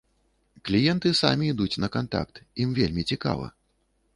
Кліенты 0.69 1.11
самі 1.19 1.49
ідуць 1.53 1.79
на 1.83 1.91
кантакт, 1.97 2.35
ім 2.65 2.69
вельмі 2.81 3.07
цікава. 3.13 3.45